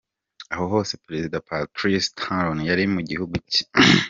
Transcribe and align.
Aha 0.51 0.65
hose 0.73 0.93
Perezida 1.05 1.43
Patrice 1.47 2.09
Talon 2.19 2.59
yari 2.69 2.83
mu 2.93 3.01
gihugu 3.09 3.35
cye 3.51 3.63